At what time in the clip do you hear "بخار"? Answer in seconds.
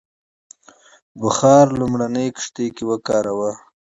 1.21-1.65